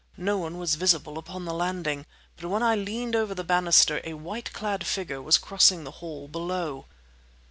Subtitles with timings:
[0.17, 4.15] No one was visible upon the landing, but when I leaned over the banister a
[4.15, 6.87] white clad figure was crossing the hall, below.